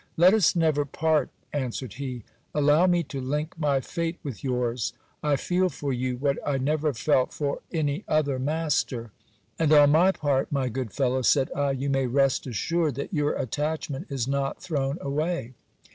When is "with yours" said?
4.23-4.93